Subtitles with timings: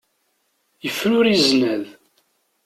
[0.83, 1.85] Yefruri zznad.